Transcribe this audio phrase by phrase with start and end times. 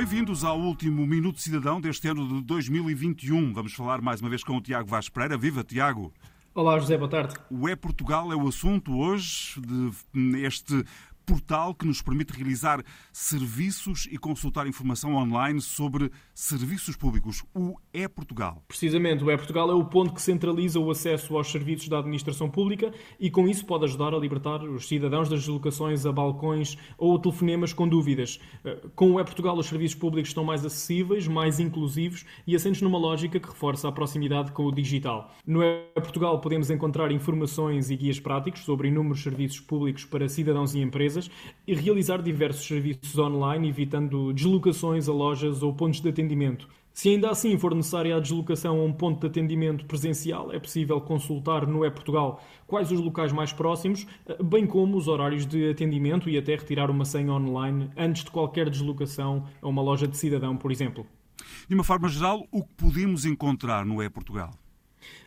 [0.00, 3.52] Bem-vindos ao último Minuto Cidadão deste ano de 2021.
[3.52, 5.36] Vamos falar mais uma vez com o Tiago Vaz Pereira.
[5.36, 6.10] Viva, Tiago!
[6.54, 7.34] Olá, José, boa tarde.
[7.50, 10.86] O É Portugal é o assunto hoje de este
[11.30, 18.64] portal que nos permite realizar serviços e consultar informação online sobre serviços públicos, o E-Portugal.
[18.66, 22.92] Precisamente, o E-Portugal é o ponto que centraliza o acesso aos serviços da administração pública
[23.20, 27.72] e com isso pode ajudar a libertar os cidadãos das deslocações a balcões ou telefonemas
[27.72, 28.40] com dúvidas.
[28.64, 32.98] Eh, com o E-Portugal os serviços públicos estão mais acessíveis, mais inclusivos e assentes numa
[32.98, 35.32] lógica que reforça a proximidade com o digital.
[35.46, 40.80] No E-Portugal podemos encontrar informações e guias práticos sobre inúmeros serviços públicos para cidadãos e
[40.80, 41.30] empresas empresas
[41.66, 46.68] e realizar diversos serviços online, evitando deslocações a lojas ou pontos de atendimento.
[46.92, 51.00] Se ainda assim for necessária a deslocação a um ponto de atendimento presencial, é possível
[51.00, 54.06] consultar no E-Portugal quais os locais mais próximos,
[54.42, 58.68] bem como os horários de atendimento e até retirar uma senha online antes de qualquer
[58.68, 61.06] deslocação a uma loja de cidadão, por exemplo.
[61.68, 64.50] De uma forma geral, o que podemos encontrar no E-Portugal?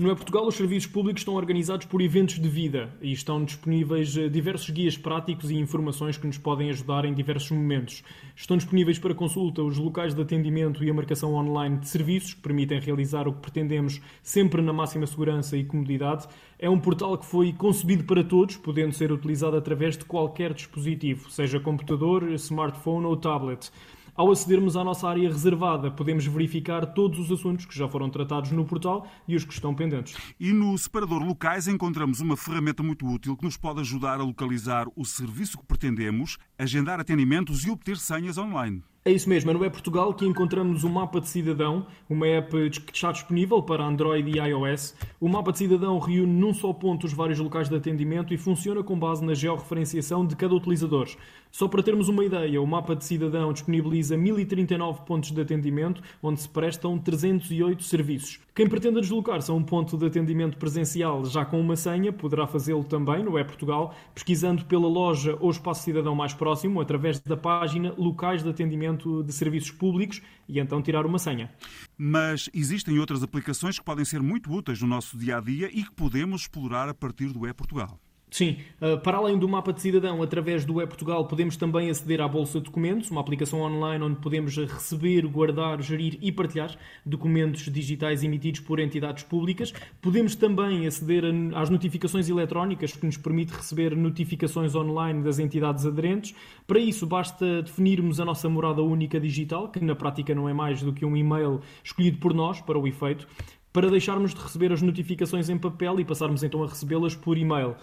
[0.00, 4.28] No Portugal, os serviços públicos estão organizados por eventos de vida e estão disponíveis eh,
[4.28, 8.04] diversos guias práticos e informações que nos podem ajudar em diversos momentos.
[8.36, 12.40] Estão disponíveis para consulta os locais de atendimento e a marcação online de serviços que
[12.40, 16.28] permitem realizar o que pretendemos sempre na máxima segurança e comodidade.
[16.58, 21.30] É um portal que foi concebido para todos, podendo ser utilizado através de qualquer dispositivo,
[21.30, 23.70] seja computador, smartphone ou tablet.
[24.18, 28.50] Ao acedermos à nossa área reservada, podemos verificar todos os assuntos que já foram tratados
[28.50, 30.16] no portal e os que estão pendentes.
[30.40, 34.88] E no separador locais encontramos uma ferramenta muito útil que nos pode ajudar a localizar
[34.96, 38.82] o serviço que pretendemos, agendar atendimentos e obter senhas online.
[39.04, 42.50] É isso mesmo, é no É Portugal que encontramos o Mapa de Cidadão, uma app
[42.70, 44.94] que está disponível para Android e iOS.
[45.20, 48.82] O Mapa de Cidadão reúne num só ponto os vários locais de atendimento e funciona
[48.82, 51.08] com base na georreferenciação de cada utilizador.
[51.50, 56.42] Só para termos uma ideia, o Mapa de Cidadão disponibiliza 1039 pontos de atendimento, onde
[56.42, 58.40] se prestam 308 serviços.
[58.54, 62.84] Quem pretenda deslocar-se a um ponto de atendimento presencial já com uma senha, poderá fazê-lo
[62.84, 67.94] também no É Portugal, pesquisando pela loja ou espaço cidadão mais próximo, através da página
[67.96, 71.50] Locais de Atendimento de Serviços Públicos, e então tirar uma senha.
[71.96, 75.84] Mas existem outras aplicações que podem ser muito úteis no nosso dia a dia e
[75.84, 78.00] que podemos explorar a partir do É Portugal.
[78.30, 82.28] Sim, eh, para além do mapa de cidadão, através do E-Portugal, podemos também aceder à
[82.28, 88.22] Bolsa de Documentos, uma aplicação online onde podemos receber, guardar, gerir e partilhar documentos digitais
[88.22, 89.72] emitidos por entidades públicas.
[90.02, 91.24] Podemos também aceder
[91.54, 96.34] às notificações eletrónicas, que nos permite receber notificações online das entidades aderentes.
[96.66, 100.82] Para isso, basta definirmos a nossa morada única digital, que na prática não é mais
[100.82, 103.26] do que um e-mail escolhido por nós para o efeito,
[103.72, 107.76] para deixarmos de receber as notificações em papel e passarmos então a recebê-las por e-mail.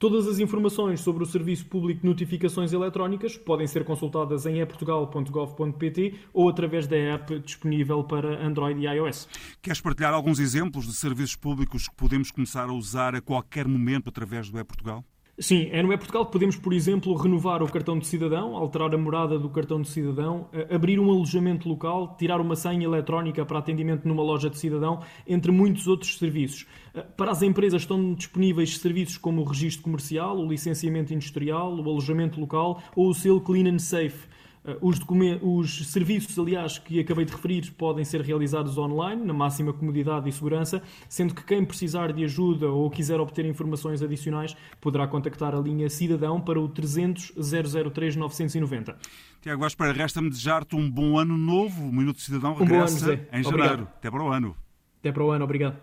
[0.00, 6.14] Todas as informações sobre o Serviço Público de Notificações Eletrónicas podem ser consultadas em eportugal.gov.pt
[6.32, 9.28] ou através da app disponível para Android e iOS.
[9.60, 14.08] Queres partilhar alguns exemplos de serviços públicos que podemos começar a usar a qualquer momento
[14.08, 15.04] através do ePortugal?
[15.42, 18.98] Sim, é no E-Portugal que podemos, por exemplo, renovar o cartão de cidadão, alterar a
[18.98, 23.58] morada do cartão de cidadão, eh, abrir um alojamento local, tirar uma senha eletrónica para
[23.58, 26.66] atendimento numa loja de cidadão, entre muitos outros serviços.
[26.92, 31.88] Eh, para as empresas estão disponíveis serviços como o registro comercial, o licenciamento industrial, o
[31.88, 34.28] alojamento local ou o selo Clean and Safe.
[34.64, 35.00] Eh, os,
[35.42, 40.32] os, serviços, aliás, que acabei de referir, podem ser realizados online, na máxima comodidade e
[40.32, 45.60] segurança, sendo que quem precisar de ajuda ou quiser obter informações adicionais poderá contactar a
[45.60, 47.32] linha Cidadão para o 300
[47.92, 48.96] 003 990.
[49.40, 51.88] Tiago Vaz para resta-me desejar-te um bom ano novo.
[51.88, 53.48] O Minuto Cidadão regressa um ano, em janeiro.
[53.48, 53.82] Obrigado.
[53.96, 54.56] Até para o ano.
[55.00, 55.78] Até para o ano, obrigado.